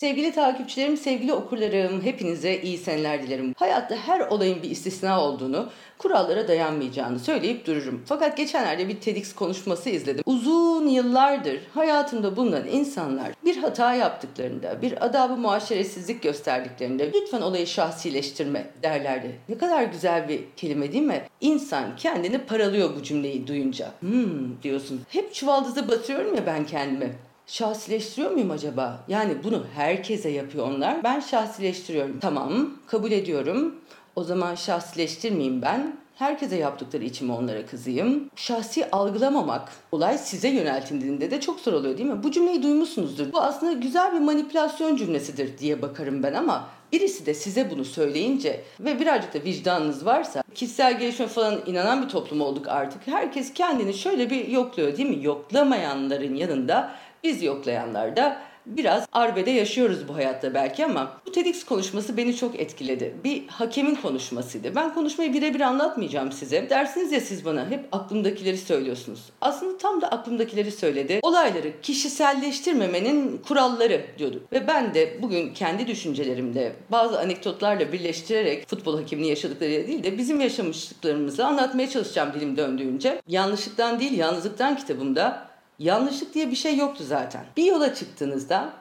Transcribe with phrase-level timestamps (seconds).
[0.00, 3.54] Sevgili takipçilerim, sevgili okurlarım, hepinize iyi seneler dilerim.
[3.56, 8.02] Hayatta her olayın bir istisna olduğunu, kurallara dayanmayacağını söyleyip dururum.
[8.06, 10.22] Fakat geçenlerde bir TEDx konuşması izledim.
[10.26, 18.66] Uzun yıllardır hayatında bulunan insanlar bir hata yaptıklarında, bir adabı muaşeresizlik gösterdiklerinde lütfen olayı şahsileştirme
[18.82, 19.40] derlerdi.
[19.48, 21.22] Ne kadar güzel bir kelime değil mi?
[21.40, 23.92] İnsan kendini paralıyor bu cümleyi duyunca.
[24.00, 25.00] Hmm diyorsun.
[25.08, 27.10] Hep çuvaldızı batırıyorum ya ben kendime
[27.46, 29.04] şahsileştiriyor muyum acaba?
[29.08, 31.04] Yani bunu herkese yapıyor onlar.
[31.04, 32.20] Ben şahsileştiriyorum.
[32.20, 33.74] Tamam, kabul ediyorum.
[34.16, 35.96] O zaman şahsileştirmeyeyim ben.
[36.14, 38.30] Herkese yaptıkları için mi onlara kızayım?
[38.36, 42.22] Şahsi algılamamak, olay size yöneltildiğinde de çok zor oluyor değil mi?
[42.22, 43.32] Bu cümleyi duymuşsunuzdur.
[43.32, 48.64] Bu aslında güzel bir manipülasyon cümlesidir diye bakarım ben ama birisi de size bunu söyleyince
[48.80, 53.06] ve birazcık da vicdanınız varsa kişisel gelişme falan inanan bir toplum olduk artık.
[53.06, 55.24] Herkes kendini şöyle bir yokluyor değil mi?
[55.24, 56.94] Yoklamayanların yanında
[57.24, 62.60] biz yoklayanlar da biraz arbede yaşıyoruz bu hayatta belki ama bu TEDx konuşması beni çok
[62.60, 63.14] etkiledi.
[63.24, 64.74] Bir hakemin konuşmasıydı.
[64.74, 66.70] Ben konuşmayı birebir anlatmayacağım size.
[66.70, 69.20] Dersiniz ya siz bana hep aklımdakileri söylüyorsunuz.
[69.40, 71.20] Aslında tam da aklımdakileri söyledi.
[71.22, 74.42] Olayları kişiselleştirmemenin kuralları diyordu.
[74.52, 80.40] Ve ben de bugün kendi düşüncelerimle bazı anekdotlarla birleştirerek futbol hakemini yaşadıkları değil de bizim
[80.40, 83.22] yaşamışlıklarımızı anlatmaya çalışacağım dilim döndüğünce.
[83.28, 87.44] Yanlışlıktan değil yalnızlıktan kitabımda Yanlışlık diye bir şey yoktu zaten.
[87.56, 88.72] Bir yola çıktığınızda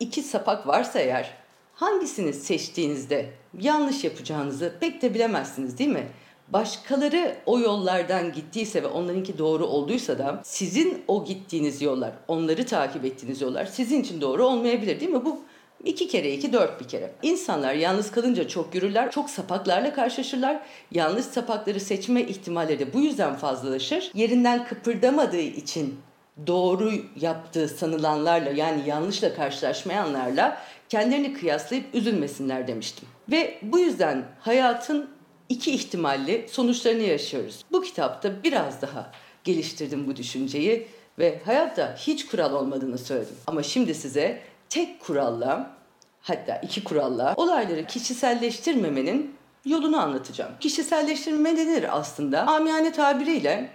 [0.00, 1.34] iki sapak varsa eğer
[1.74, 6.08] hangisini seçtiğinizde yanlış yapacağınızı pek de bilemezsiniz değil mi?
[6.48, 13.04] Başkaları o yollardan gittiyse ve onlarınki doğru olduysa da sizin o gittiğiniz yollar, onları takip
[13.04, 15.24] ettiğiniz yollar sizin için doğru olmayabilir değil mi?
[15.24, 15.40] Bu
[15.84, 17.12] iki kere iki dört bir kere.
[17.22, 20.60] İnsanlar yalnız kalınca çok yürürler, çok sapaklarla karşılaşırlar.
[20.92, 24.10] Yanlış sapakları seçme ihtimalleri de bu yüzden fazlalaşır.
[24.14, 26.00] Yerinden kıpırdamadığı için
[26.46, 33.08] doğru yaptığı sanılanlarla yani yanlışla karşılaşmayanlarla kendilerini kıyaslayıp üzülmesinler demiştim.
[33.30, 35.10] Ve bu yüzden hayatın
[35.48, 37.64] iki ihtimalli sonuçlarını yaşıyoruz.
[37.72, 39.10] Bu kitapta biraz daha
[39.44, 40.86] geliştirdim bu düşünceyi
[41.18, 43.36] ve hayatta hiç kural olmadığını söyledim.
[43.46, 45.76] Ama şimdi size tek kuralla
[46.20, 49.34] hatta iki kuralla olayları kişiselleştirmemenin
[49.64, 50.52] yolunu anlatacağım.
[50.60, 52.46] Kişiselleştirme nedir aslında?
[52.46, 53.70] Amiyane tabiriyle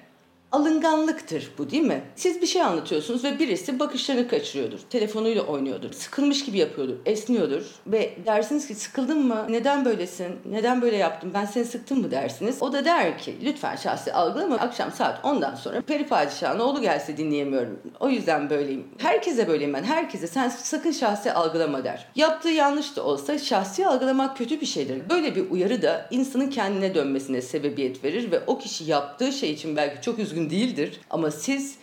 [0.51, 2.01] alınganlıktır bu değil mi?
[2.15, 4.79] Siz bir şey anlatıyorsunuz ve birisi bakışlarını kaçırıyordur.
[4.89, 5.91] Telefonuyla oynuyordur.
[5.91, 6.95] Sıkılmış gibi yapıyordur.
[7.05, 7.63] Esniyordur.
[7.87, 9.45] Ve dersiniz ki sıkıldın mı?
[9.49, 10.35] Neden böylesin?
[10.45, 11.31] Neden böyle yaptın?
[11.33, 12.57] Ben seni sıktım mı dersiniz.
[12.61, 14.55] O da der ki lütfen şahsi algılama.
[14.55, 17.79] Akşam saat 10'dan sonra peri padişahın oğlu gelse dinleyemiyorum.
[17.99, 18.87] O yüzden böyleyim.
[18.97, 19.83] Herkese böyleyim ben.
[19.83, 22.07] Herkese sen sakın şahsi algılama der.
[22.15, 25.09] Yaptığı yanlış da olsa şahsi algılamak kötü bir şeydir.
[25.09, 29.75] Böyle bir uyarı da insanın kendine dönmesine sebebiyet verir ve o kişi yaptığı şey için
[29.75, 31.75] belki çok üzgün değildir ama siz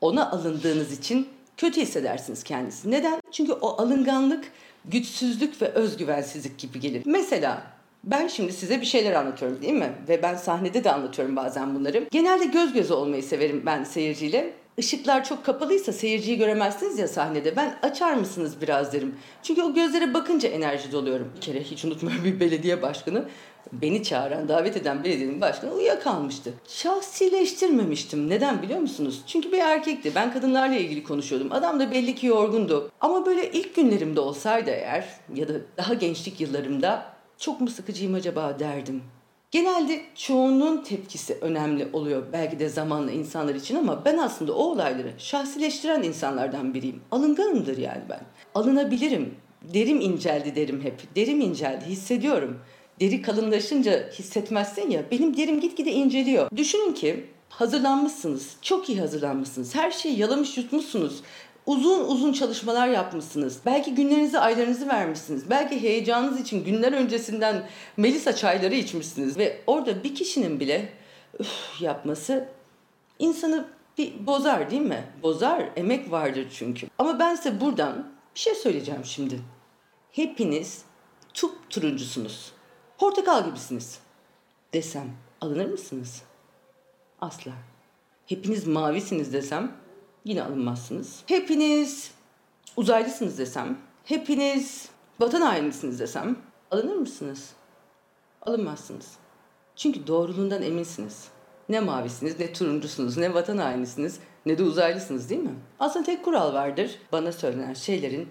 [0.00, 2.90] ona alındığınız için kötü hissedersiniz kendinizi.
[2.90, 3.20] Neden?
[3.32, 4.52] Çünkü o alınganlık
[4.84, 7.02] güçsüzlük ve özgüvensizlik gibi gelir.
[7.06, 7.62] Mesela
[8.04, 9.92] ben şimdi size bir şeyler anlatıyorum değil mi?
[10.08, 12.08] Ve ben sahnede de anlatıyorum bazen bunları.
[12.10, 14.52] Genelde göz göze olmayı severim ben seyirciyle.
[14.76, 17.56] Işıklar çok kapalıysa seyirciyi göremezsiniz ya sahnede.
[17.56, 19.14] Ben açar mısınız biraz derim.
[19.42, 21.32] Çünkü o gözlere bakınca enerji doluyorum.
[21.36, 23.24] Bir kere hiç unutmuyorum bir belediye başkanı
[23.72, 26.52] beni çağıran, davet eden belediyenin başkanı uyuyakalmıştı.
[26.68, 28.30] Şahsileştirmemiştim.
[28.30, 29.22] Neden biliyor musunuz?
[29.26, 30.12] Çünkü bir erkekti.
[30.14, 31.52] Ben kadınlarla ilgili konuşuyordum.
[31.52, 32.90] Adam da belli ki yorgundu.
[33.00, 38.58] Ama böyle ilk günlerimde olsaydı eğer ya da daha gençlik yıllarımda çok mu sıkıcıyım acaba
[38.58, 39.02] derdim.
[39.50, 45.12] Genelde çoğunun tepkisi önemli oluyor belki de zamanla insanlar için ama ben aslında o olayları
[45.18, 47.00] şahsileştiren insanlardan biriyim.
[47.10, 48.20] Alınganımdır yani ben.
[48.54, 49.34] Alınabilirim.
[49.62, 51.16] Derim inceldi derim hep.
[51.16, 52.60] Derim inceldi hissediyorum
[53.00, 56.50] deri kalınlaşınca hissetmezsin ya benim derim gitgide inceliyor.
[56.56, 58.56] Düşünün ki hazırlanmışsınız.
[58.62, 59.74] Çok iyi hazırlanmışsınız.
[59.74, 61.20] Her şeyi yalamış yutmuşsunuz.
[61.66, 63.60] Uzun uzun çalışmalar yapmışsınız.
[63.66, 65.50] Belki günlerinizi, aylarınızı vermişsiniz.
[65.50, 69.38] Belki heyecanınız için günler öncesinden Melisa çayları içmişsiniz.
[69.38, 70.92] Ve orada bir kişinin bile
[71.40, 72.48] üf yapması
[73.18, 75.04] insanı bir bozar değil mi?
[75.22, 76.86] Bozar, emek vardır çünkü.
[76.98, 79.40] Ama ben size buradan bir şey söyleyeceğim şimdi.
[80.12, 80.84] Hepiniz
[81.34, 82.52] tup turuncusunuz
[82.98, 83.98] portakal gibisiniz
[84.74, 85.10] desem
[85.40, 86.22] alınır mısınız?
[87.20, 87.52] Asla.
[88.26, 89.72] Hepiniz mavisiniz desem
[90.24, 91.22] yine alınmazsınız.
[91.26, 92.10] Hepiniz
[92.76, 94.88] uzaylısınız desem, hepiniz
[95.20, 96.36] vatan hainisiniz desem
[96.70, 97.52] alınır mısınız?
[98.42, 99.12] Alınmazsınız.
[99.76, 101.28] Çünkü doğruluğundan eminsiniz.
[101.68, 105.54] Ne mavisiniz, ne turuncusunuz, ne vatan hainisiniz, ne de uzaylısınız değil mi?
[105.78, 106.98] Aslında tek kural vardır.
[107.12, 108.28] Bana söylenen şeylerin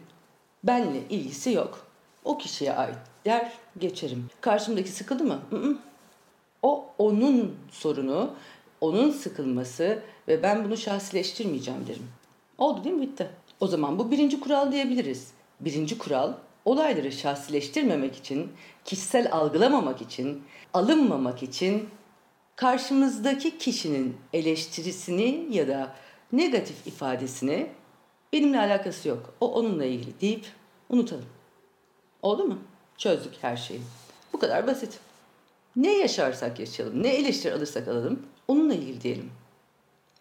[0.63, 1.85] benle ilgisi yok.
[2.23, 4.25] O kişiye ait der geçerim.
[4.41, 5.39] Karşımdaki sıkıldı mı?
[6.63, 8.33] O onun sorunu,
[8.81, 12.07] onun sıkılması ve ben bunu şahsileştirmeyeceğim derim.
[12.57, 13.01] Oldu değil mi?
[13.01, 13.29] Bitti.
[13.59, 15.31] O zaman bu birinci kural diyebiliriz.
[15.59, 16.33] Birinci kural
[16.65, 18.51] olayları şahsileştirmemek için,
[18.85, 20.43] kişisel algılamamak için,
[20.73, 21.89] alınmamak için
[22.55, 25.95] karşımızdaki kişinin eleştirisini ya da
[26.31, 27.69] negatif ifadesini
[28.33, 29.33] benimle alakası yok.
[29.41, 30.45] O onunla ilgili deyip
[30.89, 31.25] unutalım.
[32.21, 32.57] Oldu mu?
[32.97, 33.81] Çözdük her şeyi.
[34.33, 34.99] Bu kadar basit.
[35.75, 39.31] Ne yaşarsak yaşayalım, ne eleştiri alırsak alalım onunla ilgili diyelim.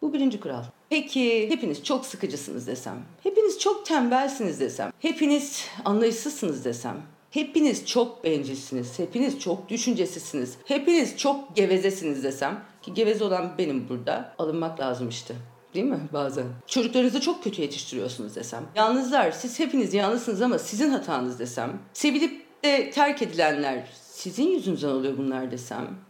[0.02, 0.64] Bu birinci kural.
[0.90, 8.98] Peki hepiniz çok sıkıcısınız desem, hepiniz çok tembelsiniz desem, hepiniz anlayışsızsınız desem, hepiniz çok bencilsiniz,
[8.98, 15.34] hepiniz çok düşüncesizsiniz, hepiniz çok gevezesiniz desem ki geveze olan benim burada alınmak lazım işte.
[15.74, 16.46] Değil mi bazen?
[16.66, 18.64] Çocuklarınızı çok kötü yetiştiriyorsunuz desem.
[18.74, 21.78] Yalnızlar siz hepiniz yalnızsınız ama sizin hatanız desem.
[21.92, 26.07] Sevilip de terk edilenler sizin yüzünüzden oluyor bunlar desem.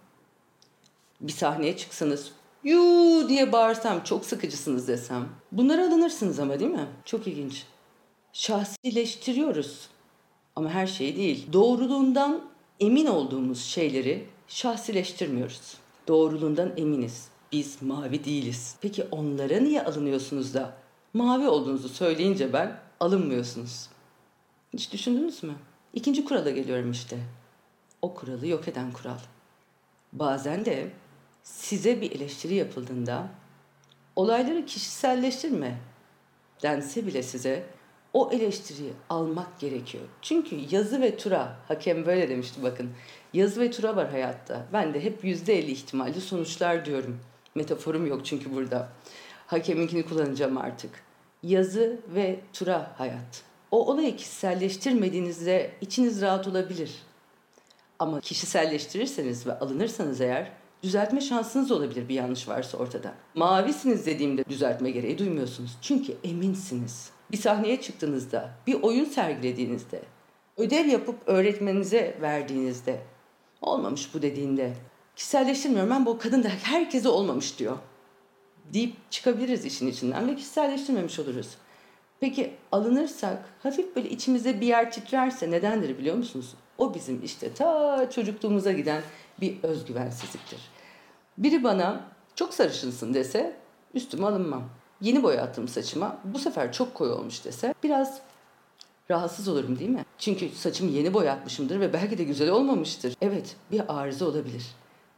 [1.20, 2.32] Bir sahneye çıksanız
[2.64, 5.28] yuu diye bağırsam çok sıkıcısınız desem.
[5.52, 6.86] Bunlara alınırsınız ama değil mi?
[7.04, 7.64] Çok ilginç.
[8.32, 9.88] Şahsileştiriyoruz.
[10.56, 11.52] Ama her şey değil.
[11.52, 12.40] Doğruluğundan
[12.80, 15.74] emin olduğumuz şeyleri şahsileştirmiyoruz.
[16.08, 17.28] Doğruluğundan eminiz.
[17.52, 18.76] Biz mavi değiliz.
[18.80, 20.76] Peki onlara niye alınıyorsunuz da
[21.14, 23.88] mavi olduğunuzu söyleyince ben alınmıyorsunuz?
[24.72, 25.54] Hiç düşündünüz mü?
[25.94, 27.18] İkinci kurala geliyorum işte.
[28.02, 29.18] O kuralı yok eden kural.
[30.12, 30.90] Bazen de
[31.48, 33.28] size bir eleştiri yapıldığında
[34.16, 35.78] olayları kişiselleştirme
[36.62, 37.64] dense bile size
[38.12, 40.04] o eleştiriyi almak gerekiyor.
[40.22, 42.90] Çünkü yazı ve tura, hakem böyle demişti bakın.
[43.32, 44.66] Yazı ve tura var hayatta.
[44.72, 47.20] Ben de hep yüzde elli ihtimalli sonuçlar diyorum.
[47.54, 48.88] Metaforum yok çünkü burada.
[49.46, 50.90] Hakeminkini kullanacağım artık.
[51.42, 53.42] Yazı ve tura hayat.
[53.70, 57.02] O olayı kişiselleştirmediğinizde içiniz rahat olabilir.
[57.98, 63.14] Ama kişiselleştirirseniz ve alınırsanız eğer düzeltme şansınız olabilir bir yanlış varsa ortada.
[63.34, 65.76] Mavisiniz dediğimde düzeltme gereği duymuyorsunuz.
[65.82, 67.10] Çünkü eminsiniz.
[67.30, 70.02] Bir sahneye çıktığınızda, bir oyun sergilediğinizde,
[70.56, 73.00] ödev yapıp öğretmeninize verdiğinizde,
[73.60, 74.72] olmamış bu dediğinde,
[75.16, 77.76] kişiselleştirmiyorum ben bu kadın da herkese olmamış diyor.
[78.72, 81.48] Deyip çıkabiliriz işin içinden ve kişiselleştirmemiş oluruz.
[82.20, 86.54] Peki alınırsak hafif böyle içimize bir yer titrerse nedendir biliyor musunuz?
[86.78, 89.02] O bizim işte ta çocukluğumuza giden
[89.40, 90.60] bir özgüvensizliktir.
[91.38, 92.04] Biri bana
[92.34, 93.56] çok sarışınsın dese
[93.94, 94.62] üstüme alınmam.
[95.00, 98.20] Yeni boyattım saçıma bu sefer çok koyu olmuş dese biraz
[99.10, 100.04] rahatsız olurum değil mi?
[100.18, 103.14] Çünkü saçımı yeni boyatmışımdır ve belki de güzel olmamıştır.
[103.20, 104.66] Evet bir arıza olabilir.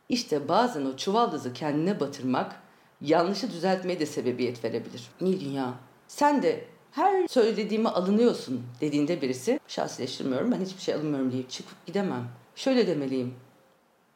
[0.09, 2.57] İşte bazen o çuvaldızı kendine batırmak
[3.01, 5.03] yanlışı düzeltmeye de sebebiyet verebilir.
[5.21, 5.75] Nil Dünya
[6.09, 12.29] sen de her söylediğime alınıyorsun dediğinde birisi şahsileştirmiyorum ben hiçbir şey alınmıyorum deyip çıkıp gidemem.
[12.55, 13.35] Şöyle demeliyim.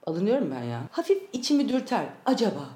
[0.07, 0.81] Alınıyorum ben ya.
[0.91, 2.07] Hafif içimi dürter.
[2.27, 2.69] Acaba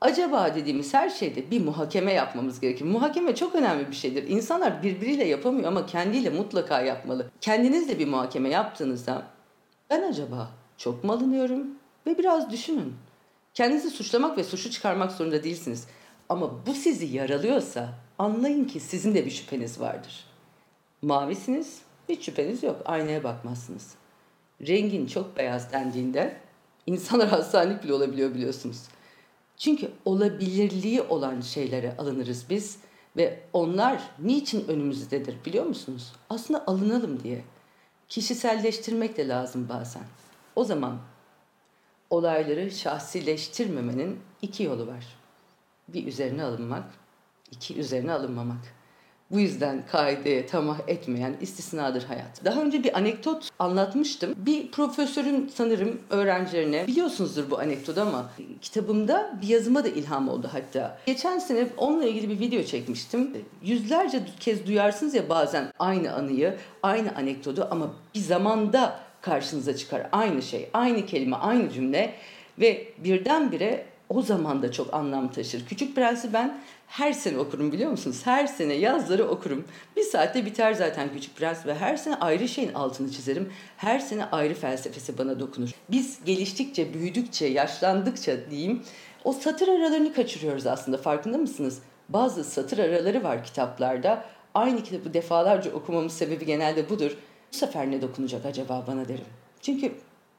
[0.00, 2.84] acaba dediğimiz her şeyde bir muhakeme yapmamız gerekir.
[2.84, 4.28] Muhakeme çok önemli bir şeydir.
[4.28, 7.30] İnsanlar birbiriyle yapamıyor ama kendiyle mutlaka yapmalı.
[7.40, 9.22] Kendinizle bir muhakeme yaptığınızda
[9.90, 11.66] ben acaba çok mu alınıyorum?
[12.06, 12.94] Ve biraz düşünün.
[13.54, 15.86] Kendinizi suçlamak ve suçu çıkarmak zorunda değilsiniz.
[16.28, 17.88] Ama bu sizi yaralıyorsa
[18.18, 20.24] anlayın ki sizin de bir şüpheniz vardır.
[21.02, 21.78] Mavisiniz,
[22.08, 22.82] hiç şüpheniz yok.
[22.84, 23.94] Aynaya bakmazsınız.
[24.66, 26.36] Rengin çok beyaz dendiğinde
[26.86, 28.82] insanlar hastanelik bile olabiliyor biliyorsunuz.
[29.56, 32.78] Çünkü olabilirliği olan şeylere alınırız biz
[33.16, 36.12] ve onlar niçin önümüzdedir biliyor musunuz?
[36.30, 37.44] Aslında alınalım diye.
[38.08, 40.02] Kişiselleştirmek de lazım bazen.
[40.56, 40.98] O zaman
[42.10, 45.16] olayları şahsileştirmemenin iki yolu var.
[45.88, 46.84] Bir üzerine alınmak,
[47.50, 48.79] iki üzerine alınmamak.
[49.30, 52.44] Bu yüzden kaideye tamah etmeyen istisnadır hayat.
[52.44, 54.34] Daha önce bir anekdot anlatmıştım.
[54.36, 58.30] Bir profesörün sanırım öğrencilerine biliyorsunuzdur bu anekdotu ama
[58.62, 60.98] kitabımda bir yazıma da ilham oldu hatta.
[61.06, 63.30] Geçen sene onunla ilgili bir video çekmiştim.
[63.62, 70.42] Yüzlerce kez duyarsınız ya bazen aynı anıyı, aynı anekdotu ama bir zamanda karşınıza çıkar aynı
[70.42, 72.14] şey, aynı kelime, aynı cümle
[72.60, 75.66] ve birdenbire o zaman da çok anlam taşır.
[75.66, 78.20] Küçük Prens'i ben her sene okurum biliyor musunuz?
[78.24, 79.64] Her sene yazları okurum.
[79.96, 83.52] Bir saatte biter zaten Küçük Prens ve her sene ayrı şeyin altını çizerim.
[83.76, 85.70] Her sene ayrı felsefesi bana dokunur.
[85.90, 88.82] Biz geliştikçe, büyüdükçe, yaşlandıkça diyeyim
[89.24, 91.78] o satır aralarını kaçırıyoruz aslında farkında mısınız?
[92.08, 94.24] Bazı satır araları var kitaplarda.
[94.54, 97.16] Aynı kitabı defalarca okumamın sebebi genelde budur.
[97.52, 99.24] Bu sefer ne dokunacak acaba bana derim.
[99.62, 99.92] Çünkü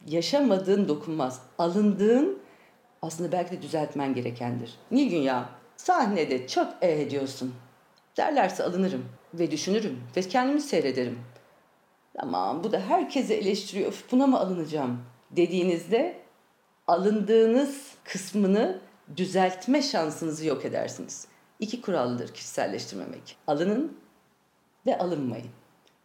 [0.07, 1.41] yaşamadığın dokunmaz.
[1.57, 2.40] Alındığın
[3.01, 4.75] aslında belki de düzeltmen gerekendir.
[4.91, 7.53] Nilgün ya sahnede çok e ediyorsun.
[8.17, 11.20] Derlerse alınırım ve düşünürüm ve kendimi seyrederim.
[12.13, 13.88] Tamam bu da herkese eleştiriyor.
[13.88, 16.22] Öf, buna mı alınacağım dediğinizde
[16.88, 18.81] alındığınız kısmını
[19.17, 21.27] düzeltme şansınızı yok edersiniz.
[21.60, 23.38] İki kurallıdır kişiselleştirmemek.
[23.48, 23.98] Alının
[24.86, 25.48] ve alınmayın.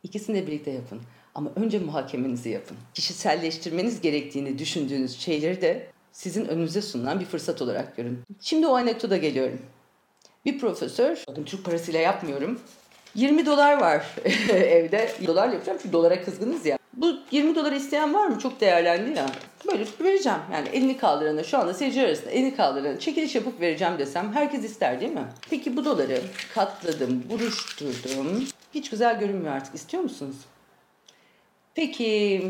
[0.02, 1.00] İkisini de birlikte yapın.
[1.34, 2.76] Ama önce muhakemenizi yapın.
[2.94, 8.22] Kişiselleştirmeniz gerektiğini düşündüğünüz şeyleri de sizin önünüze sunulan bir fırsat olarak görün.
[8.40, 9.58] Şimdi o anekdota geliyorum.
[10.44, 12.60] Bir profesör, bakın Türk parasıyla yapmıyorum.
[13.14, 14.06] 20 dolar var
[14.48, 15.12] evde.
[15.26, 16.78] Dolarla yapacağım çünkü dolara kızgınız ya.
[16.92, 18.38] Bu 20 dolar isteyen var mı?
[18.38, 19.26] Çok değerlendi ya.
[19.66, 20.38] Böyle vereceğim.
[20.52, 25.00] Yani elini kaldırana şu anda seyirciler arasında elini kaldırana çekiliş yapıp vereceğim desem herkes ister
[25.00, 25.26] değil mi?
[25.50, 26.20] Peki bu doları
[26.54, 28.44] katladım, buruşturdum.
[28.74, 29.74] Hiç güzel görünmüyor artık.
[29.74, 30.36] İstiyor musunuz?
[31.74, 32.42] Peki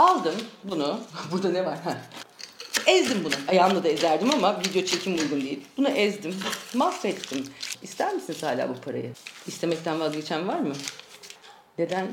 [0.00, 1.00] aldım bunu.
[1.32, 1.78] Burada ne var?
[1.84, 1.98] Ha.
[2.86, 3.34] Ezdim bunu.
[3.48, 5.60] Ayağımla da ezerdim ama video çekim uygun değil.
[5.76, 6.34] Bunu ezdim.
[6.74, 7.44] Mahvettim.
[7.82, 9.12] İster misiniz hala bu parayı?
[9.46, 10.72] İstemekten vazgeçen var mı?
[11.78, 12.08] Neden?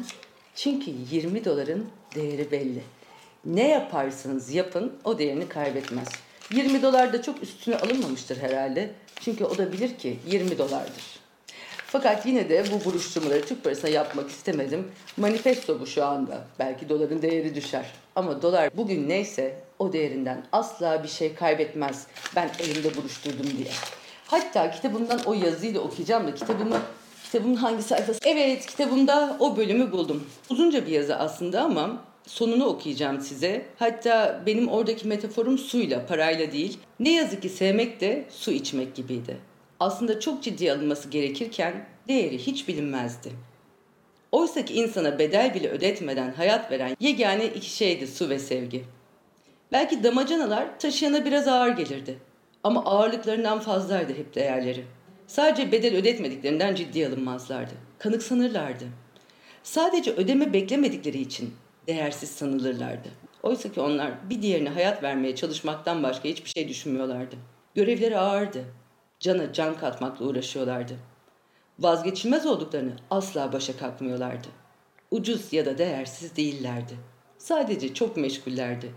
[0.55, 2.83] Çünkü 20 doların değeri belli.
[3.45, 6.07] Ne yaparsanız yapın o değerini kaybetmez.
[6.51, 8.93] 20 dolar da çok üstüne alınmamıştır herhalde.
[9.19, 11.16] Çünkü o da bilir ki 20 dolardır.
[11.89, 14.87] Fakat yine de bu buruşturmaları Türk parasına yapmak istemedim.
[15.17, 16.41] Manifesto bu şu anda.
[16.59, 17.85] Belki doların değeri düşer.
[18.15, 22.07] Ama dolar bugün neyse o değerinden asla bir şey kaybetmez.
[22.35, 23.71] Ben elimde buruşturdum diye.
[24.27, 26.77] Hatta kitabımdan o yazıyı da okuyacağım da kitabımı
[27.31, 28.19] Kitabımın hangi sayfası?
[28.25, 30.23] Evet kitabımda o bölümü buldum.
[30.49, 33.65] Uzunca bir yazı aslında ama sonunu okuyacağım size.
[33.79, 36.77] Hatta benim oradaki metaforum suyla, parayla değil.
[36.99, 39.37] Ne yazık ki sevmek de su içmek gibiydi.
[39.79, 43.31] Aslında çok ciddi alınması gerekirken değeri hiç bilinmezdi.
[44.31, 48.83] Oysa ki insana bedel bile ödetmeden hayat veren yegane iki şeydi su ve sevgi.
[49.71, 52.17] Belki damacanalar taşıyana biraz ağır gelirdi.
[52.63, 54.85] Ama ağırlıklarından fazlaydı hep değerleri.
[55.27, 57.71] Sadece bedel ödetmediklerinden ciddi alınmazlardı.
[57.99, 58.85] Kanıksanırlardı.
[59.63, 61.53] Sadece ödeme beklemedikleri için
[61.87, 63.09] değersiz sanılırlardı.
[63.43, 67.35] Oysa ki onlar bir diğerine hayat vermeye çalışmaktan başka hiçbir şey düşünmüyorlardı.
[67.75, 68.65] Görevleri ağırdı.
[69.19, 70.97] Cana can katmakla uğraşıyorlardı.
[71.79, 74.47] Vazgeçilmez olduklarını asla başa kalkmıyorlardı.
[75.11, 76.97] Ucuz ya da değersiz değillerdi.
[77.37, 78.91] Sadece çok meşgullerdi.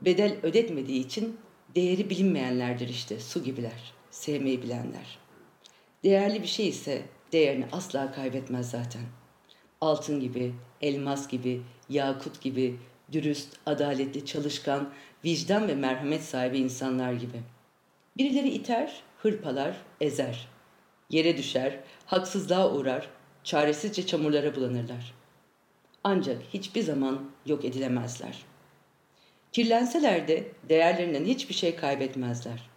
[0.00, 1.40] Bedel ödetmediği için
[1.74, 5.28] değeri bilinmeyenlerdir işte su gibiler, sevmeyi bilenler.''
[6.04, 9.02] Değerli bir şey ise değerini asla kaybetmez zaten.
[9.80, 12.76] Altın gibi, elmas gibi, yakut gibi,
[13.12, 14.90] dürüst, adaletli, çalışkan,
[15.24, 17.40] vicdan ve merhamet sahibi insanlar gibi.
[18.16, 20.48] Birileri iter, hırpalar, ezer.
[21.10, 23.08] Yere düşer, haksızlığa uğrar,
[23.44, 25.14] çaresizce çamurlara bulanırlar.
[26.04, 28.42] Ancak hiçbir zaman yok edilemezler.
[29.52, 32.70] Kirlenseler de değerlerinden hiçbir şey kaybetmezler.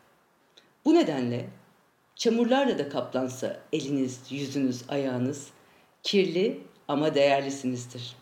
[0.85, 1.49] Bu nedenle
[2.21, 5.47] Çamurlarla da kaplansa eliniz, yüzünüz, ayağınız
[6.03, 8.15] kirli ama değerlisinizdir.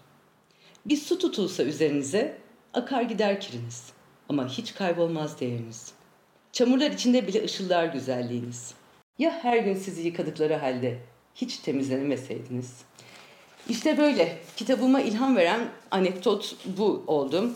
[0.86, 2.38] Bir su tutulsa üzerinize
[2.74, 3.92] akar gider kiriniz
[4.30, 5.94] ama hiç kaybolmaz değeriniz.
[6.52, 8.74] Çamurlar içinde bile ışıldar güzelliğiniz.
[9.20, 10.98] Ya her gün sizi yıkadıkları halde
[11.36, 12.82] hiç temizlenemeseydiniz?
[13.70, 15.60] İşte böyle kitabıma ilham veren
[15.92, 17.52] anekdot bu oldu.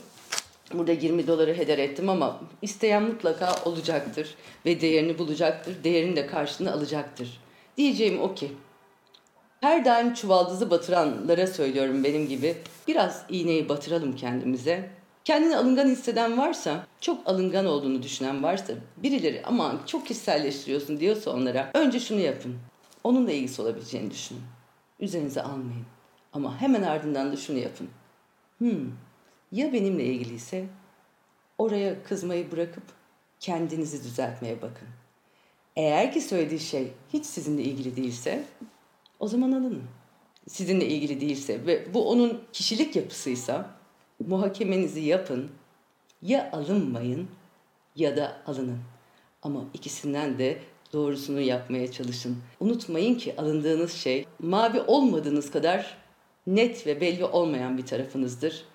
[0.73, 4.35] Burada 20 doları heder ettim ama isteyen mutlaka olacaktır
[4.65, 5.83] ve değerini bulacaktır.
[5.83, 7.39] Değerini de karşılığını alacaktır.
[7.77, 8.51] Diyeceğim o ki
[9.61, 12.55] her daim çuvaldızı batıranlara söylüyorum benim gibi
[12.87, 14.89] biraz iğneyi batıralım kendimize.
[15.25, 21.71] Kendini alıngan hisseden varsa, çok alıngan olduğunu düşünen varsa, birileri aman çok kişiselleştiriyorsun diyorsa onlara
[21.73, 22.55] önce şunu yapın.
[23.03, 24.41] Onunla ilgisi olabileceğini düşünün.
[24.99, 25.85] Üzerinize almayın.
[26.33, 27.89] Ama hemen ardından da şunu yapın.
[28.57, 28.91] Hmm,
[29.51, 30.65] ya benimle ilgiliyse
[31.57, 32.83] oraya kızmayı bırakıp
[33.39, 34.87] kendinizi düzeltmeye bakın.
[35.75, 38.43] Eğer ki söylediği şey hiç sizinle ilgili değilse
[39.19, 39.83] o zaman alının.
[40.47, 43.82] Sizinle ilgili değilse ve bu onun kişilik yapısıysa
[44.27, 45.51] muhakemenizi yapın.
[46.21, 47.27] Ya alınmayın
[47.95, 48.79] ya da alının.
[49.43, 50.57] Ama ikisinden de
[50.93, 52.37] doğrusunu yapmaya çalışın.
[52.59, 55.97] Unutmayın ki alındığınız şey mavi olmadığınız kadar
[56.47, 58.65] net ve belli olmayan bir tarafınızdır.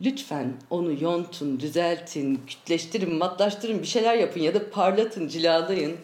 [0.00, 5.96] Lütfen onu yontun, düzeltin, kütleştirin, matlaştırın, bir şeyler yapın ya da parlatın, cilalayın.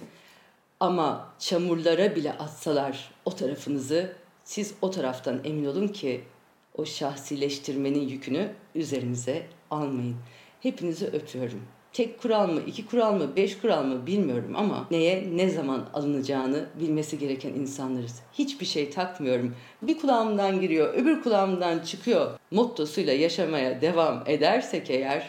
[0.80, 4.12] Ama çamurlara bile atsalar o tarafınızı
[4.44, 6.24] siz o taraftan emin olun ki
[6.74, 10.16] o şahsileştirmenin yükünü üzerinize almayın.
[10.60, 11.62] Hepinizi öpüyorum
[11.94, 16.66] tek kural mı, iki kural mı, beş kural mı bilmiyorum ama neye ne zaman alınacağını
[16.80, 18.22] bilmesi gereken insanlarız.
[18.32, 19.54] Hiçbir şey takmıyorum.
[19.82, 25.26] Bir kulağımdan giriyor, öbür kulağımdan çıkıyor mottosuyla yaşamaya devam edersek eğer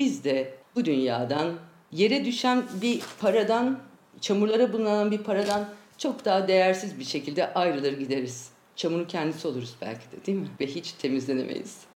[0.00, 1.52] biz de bu dünyadan
[1.92, 3.78] yere düşen bir paradan,
[4.20, 5.68] çamurlara bulunan bir paradan
[5.98, 8.49] çok daha değersiz bir şekilde ayrılır gideriz.
[8.80, 10.48] Çamurun kendisi oluruz belki de değil mi?
[10.60, 11.80] Ve hiç temizlenemeyiz.